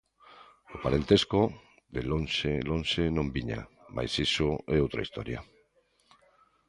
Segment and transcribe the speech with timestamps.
[0.75, 1.39] O parentesco,
[1.93, 3.61] de lonxe, lonxe, non viña,
[3.95, 5.39] mais iso é outra historia.